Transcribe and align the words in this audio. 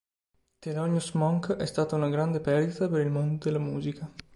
Thelonious 0.61 1.11
Monk: 1.13 1.51
“è 1.57 1.65
stata 1.67 1.95
una 1.95 2.09
grande 2.09 2.39
perdita 2.39 2.89
per 2.89 3.01
il 3.05 3.11
mondo 3.11 3.45
della 3.45 3.59
musica. 3.59 4.11